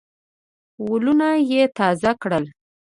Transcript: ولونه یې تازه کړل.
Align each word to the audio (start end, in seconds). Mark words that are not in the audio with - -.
ولونه 0.89 1.27
یې 1.51 1.61
تازه 1.77 2.11
کړل. 2.21 2.45